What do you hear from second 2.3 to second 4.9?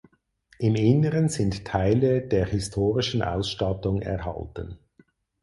historischen Ausstattung erhalten.